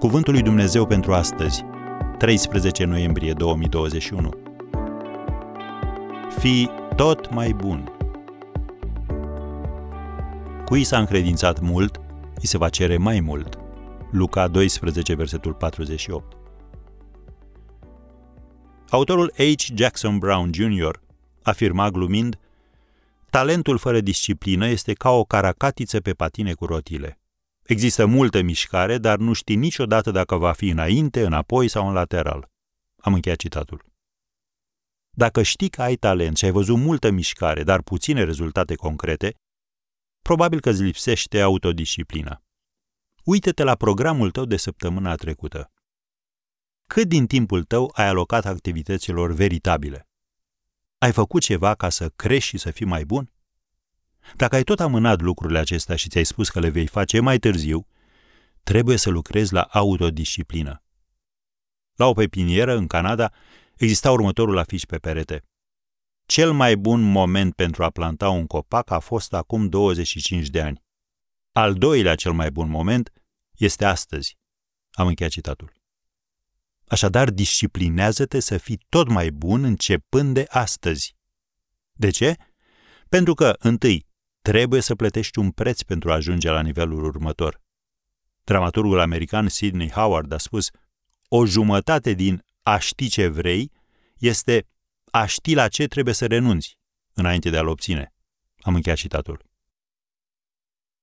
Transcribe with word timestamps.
Cuvântul 0.00 0.32
lui 0.32 0.42
Dumnezeu 0.42 0.86
pentru 0.86 1.12
astăzi, 1.12 1.64
13 2.18 2.84
noiembrie 2.84 3.32
2021. 3.32 4.30
Fii 6.38 6.70
tot 6.96 7.30
mai 7.30 7.52
bun. 7.52 7.92
Cui 10.64 10.84
s-a 10.84 10.98
încredințat 10.98 11.60
mult, 11.60 12.00
îi 12.34 12.46
se 12.46 12.58
va 12.58 12.68
cere 12.68 12.96
mai 12.96 13.20
mult. 13.20 13.58
Luca 14.10 14.48
12, 14.48 15.14
versetul 15.14 15.54
48. 15.54 16.36
Autorul 18.90 19.32
H. 19.36 19.64
Jackson 19.74 20.18
Brown 20.18 20.50
Jr. 20.52 20.96
afirma 21.42 21.90
glumind 21.90 22.38
Talentul 23.30 23.78
fără 23.78 24.00
disciplină 24.00 24.66
este 24.66 24.92
ca 24.92 25.10
o 25.10 25.24
caracatiță 25.24 26.00
pe 26.00 26.12
patine 26.12 26.52
cu 26.52 26.64
rotile. 26.64 27.19
Există 27.70 28.06
multă 28.06 28.42
mișcare, 28.42 28.98
dar 28.98 29.18
nu 29.18 29.32
știi 29.32 29.56
niciodată 29.56 30.10
dacă 30.10 30.36
va 30.36 30.52
fi 30.52 30.68
înainte, 30.68 31.24
înapoi 31.24 31.68
sau 31.68 31.86
în 31.86 31.92
lateral. 31.92 32.50
Am 32.96 33.14
încheiat 33.14 33.38
citatul. 33.38 33.84
Dacă 35.10 35.42
știi 35.42 35.68
că 35.70 35.82
ai 35.82 35.96
talent 35.96 36.36
și 36.36 36.44
ai 36.44 36.50
văzut 36.50 36.78
multă 36.78 37.10
mișcare, 37.10 37.62
dar 37.62 37.82
puține 37.82 38.24
rezultate 38.24 38.74
concrete, 38.74 39.34
probabil 40.22 40.60
că 40.60 40.70
îți 40.70 40.82
lipsește 40.82 41.40
autodisciplina. 41.40 42.42
Uită-te 43.24 43.62
la 43.62 43.74
programul 43.74 44.30
tău 44.30 44.44
de 44.44 44.56
săptămâna 44.56 45.14
trecută. 45.14 45.72
Cât 46.86 47.08
din 47.08 47.26
timpul 47.26 47.64
tău 47.64 47.90
ai 47.94 48.06
alocat 48.06 48.44
activităților 48.44 49.32
veritabile? 49.32 50.08
Ai 50.98 51.12
făcut 51.12 51.42
ceva 51.42 51.74
ca 51.74 51.88
să 51.88 52.08
crești 52.08 52.48
și 52.48 52.58
să 52.58 52.70
fii 52.70 52.86
mai 52.86 53.04
bun? 53.04 53.32
Dacă 54.36 54.54
ai 54.54 54.62
tot 54.62 54.80
amânat 54.80 55.20
lucrurile 55.20 55.58
acestea 55.58 55.96
și 55.96 56.08
ți-ai 56.08 56.24
spus 56.24 56.48
că 56.48 56.60
le 56.60 56.68
vei 56.68 56.86
face 56.86 57.20
mai 57.20 57.38
târziu, 57.38 57.86
trebuie 58.62 58.96
să 58.96 59.10
lucrezi 59.10 59.52
la 59.52 59.60
autodisciplină. 59.60 60.82
La 61.94 62.06
o 62.06 62.12
pepinieră, 62.12 62.76
în 62.76 62.86
Canada, 62.86 63.32
exista 63.76 64.10
următorul 64.10 64.58
afiș 64.58 64.82
pe 64.82 64.98
perete. 64.98 65.44
Cel 66.26 66.52
mai 66.52 66.76
bun 66.76 67.00
moment 67.00 67.54
pentru 67.54 67.84
a 67.84 67.90
planta 67.90 68.28
un 68.28 68.46
copac 68.46 68.90
a 68.90 68.98
fost 68.98 69.32
acum 69.32 69.68
25 69.68 70.46
de 70.48 70.60
ani. 70.60 70.82
Al 71.52 71.74
doilea 71.74 72.14
cel 72.14 72.32
mai 72.32 72.50
bun 72.50 72.68
moment 72.68 73.12
este 73.56 73.84
astăzi. 73.84 74.38
Am 74.90 75.06
încheiat 75.06 75.32
citatul. 75.32 75.72
Așadar, 76.86 77.30
disciplinează-te 77.30 78.40
să 78.40 78.58
fii 78.58 78.80
tot 78.88 79.08
mai 79.08 79.30
bun 79.30 79.64
începând 79.64 80.34
de 80.34 80.46
astăzi. 80.48 81.16
De 81.92 82.10
ce? 82.10 82.36
Pentru 83.08 83.34
că, 83.34 83.56
întâi, 83.58 84.06
trebuie 84.42 84.80
să 84.80 84.94
plătești 84.94 85.38
un 85.38 85.50
preț 85.50 85.82
pentru 85.82 86.10
a 86.10 86.14
ajunge 86.14 86.50
la 86.50 86.62
nivelul 86.62 87.04
următor. 87.04 87.60
Dramaturgul 88.44 89.00
american 89.00 89.48
Sidney 89.48 89.90
Howard 89.90 90.32
a 90.32 90.38
spus, 90.38 90.70
o 91.28 91.46
jumătate 91.46 92.12
din 92.12 92.44
a 92.62 92.78
ști 92.78 93.08
ce 93.08 93.28
vrei 93.28 93.70
este 94.18 94.66
a 95.10 95.26
ști 95.26 95.54
la 95.54 95.68
ce 95.68 95.86
trebuie 95.86 96.14
să 96.14 96.26
renunți 96.26 96.78
înainte 97.12 97.50
de 97.50 97.58
a-l 97.58 97.66
obține. 97.66 98.14
Am 98.60 98.74
încheiat 98.74 98.98
citatul. 98.98 99.44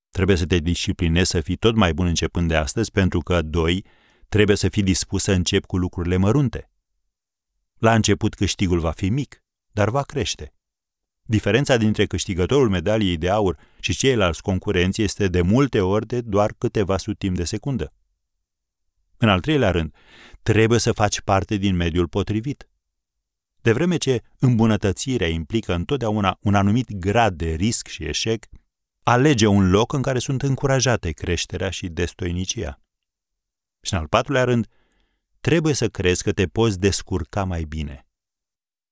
Trebuie 0.10 0.36
să 0.36 0.46
te 0.46 0.58
disciplinezi 0.58 1.30
să 1.30 1.42
fii 1.42 1.56
tot 1.56 1.76
mai 1.76 1.94
bun 1.94 2.06
începând 2.06 2.48
de 2.48 2.56
astăzi, 2.56 2.92
pentru 2.92 3.20
că, 3.20 3.42
doi, 3.42 3.86
trebuie 4.30 4.56
să 4.56 4.70
fii 4.70 4.84
dispus 4.84 5.24
să 5.24 5.32
începi 5.32 5.66
cu 5.66 5.78
lucrurile 5.78 6.18
mărunte. 6.18 6.72
La 7.78 7.94
început 7.94 8.34
câștigul 8.34 8.80
va 8.80 8.92
fi 8.92 9.10
mic, 9.10 9.44
dar 9.72 9.90
va 9.90 10.02
crește. 10.02 10.54
Diferența 11.30 11.78
dintre 11.78 12.06
câștigătorul 12.06 12.70
medaliei 12.70 13.18
de 13.18 13.30
aur 13.30 13.58
și 13.80 13.96
ceilalți 13.96 14.42
concurenți 14.42 15.02
este 15.02 15.28
de 15.28 15.42
multe 15.42 15.82
ori 15.82 16.08
de 16.08 16.22
doar 16.22 16.54
câteva 16.58 16.98
sutimi 16.98 17.36
de 17.36 17.44
secundă. 17.44 17.94
În 19.18 19.30
al 19.30 19.40
treilea 19.40 19.72
rând, 19.72 19.94
trebuie 20.44 20.80
să 20.80 20.92
faci 20.92 21.22
parte 21.22 21.56
din 21.56 21.76
mediul 21.76 22.08
potrivit. 22.08 22.70
De 23.62 23.72
vreme 23.72 23.98
ce 23.98 24.22
îmbunătățirea 24.40 25.28
implică 25.28 25.74
întotdeauna 25.74 26.38
un 26.42 26.56
anumit 26.56 26.94
grad 26.94 27.38
de 27.38 27.54
risc 27.54 27.88
și 27.88 28.04
eșec, 28.04 28.46
alege 29.04 29.46
un 29.46 29.70
loc 29.70 29.94
în 29.94 30.02
care 30.02 30.20
sunt 30.20 30.42
încurajate 30.42 31.12
creșterea 31.12 31.70
și 31.70 31.88
destoinicia. 31.88 32.82
Și 33.82 33.94
în 33.94 34.00
al 34.00 34.08
patrulea 34.08 34.44
rând, 34.44 34.68
trebuie 35.40 35.74
să 35.74 35.90
crezi 35.90 36.24
că 36.24 36.32
te 36.32 36.48
poți 36.48 36.80
descurca 36.80 37.44
mai 37.44 37.64
bine. 37.64 38.07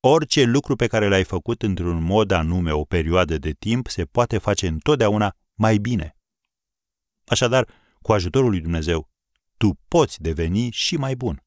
Orice 0.08 0.44
lucru 0.44 0.76
pe 0.76 0.88
care 0.88 1.08
l-ai 1.08 1.24
făcut 1.24 1.62
într-un 1.62 2.04
mod 2.04 2.32
anume 2.32 2.72
o 2.72 2.84
perioadă 2.84 3.38
de 3.38 3.52
timp 3.52 3.88
se 3.88 4.04
poate 4.04 4.38
face 4.38 4.68
întotdeauna 4.68 5.36
mai 5.54 5.78
bine. 5.78 6.18
Așadar, 7.28 7.68
cu 8.02 8.12
ajutorul 8.12 8.50
lui 8.50 8.60
Dumnezeu, 8.60 9.10
tu 9.58 9.80
poți 9.88 10.22
deveni 10.22 10.70
și 10.72 10.98
mai 10.98 11.16
bun. 11.16 11.44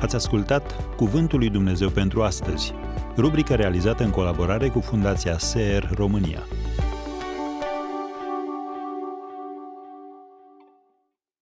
Ați 0.00 0.14
ascultat 0.14 0.94
Cuvântul 0.96 1.38
lui 1.38 1.50
Dumnezeu 1.50 1.90
pentru 1.90 2.22
astăzi, 2.22 2.72
rubrica 3.16 3.54
realizată 3.54 4.04
în 4.04 4.10
colaborare 4.10 4.68
cu 4.68 4.80
Fundația 4.80 5.38
SER 5.38 5.90
România. 5.94 6.42